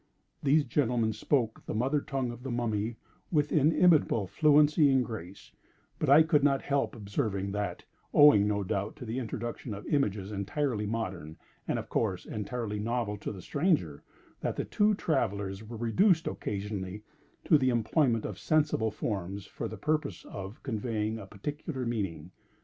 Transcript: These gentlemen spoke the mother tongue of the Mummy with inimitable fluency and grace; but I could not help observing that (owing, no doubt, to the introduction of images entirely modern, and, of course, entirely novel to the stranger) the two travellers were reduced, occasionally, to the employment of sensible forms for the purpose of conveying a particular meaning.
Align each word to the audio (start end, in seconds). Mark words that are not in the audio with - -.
These 0.41 0.63
gentlemen 0.65 1.13
spoke 1.13 1.63
the 1.67 1.75
mother 1.75 2.01
tongue 2.01 2.31
of 2.31 2.41
the 2.41 2.49
Mummy 2.49 2.95
with 3.31 3.51
inimitable 3.51 4.25
fluency 4.25 4.89
and 4.91 5.05
grace; 5.05 5.51
but 5.99 6.09
I 6.09 6.23
could 6.23 6.43
not 6.43 6.63
help 6.63 6.95
observing 6.95 7.51
that 7.51 7.83
(owing, 8.11 8.47
no 8.47 8.63
doubt, 8.63 8.95
to 8.95 9.05
the 9.05 9.19
introduction 9.19 9.75
of 9.75 9.85
images 9.85 10.31
entirely 10.31 10.87
modern, 10.87 11.37
and, 11.67 11.77
of 11.77 11.87
course, 11.87 12.25
entirely 12.25 12.79
novel 12.79 13.15
to 13.17 13.31
the 13.31 13.43
stranger) 13.43 14.01
the 14.41 14.65
two 14.65 14.95
travellers 14.95 15.63
were 15.63 15.77
reduced, 15.77 16.25
occasionally, 16.27 17.03
to 17.45 17.59
the 17.59 17.69
employment 17.69 18.25
of 18.25 18.39
sensible 18.39 18.89
forms 18.89 19.45
for 19.45 19.67
the 19.67 19.77
purpose 19.77 20.25
of 20.25 20.63
conveying 20.63 21.19
a 21.19 21.27
particular 21.27 21.85
meaning. 21.85 22.31